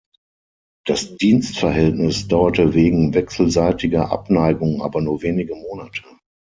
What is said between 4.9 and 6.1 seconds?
nur wenige Monate.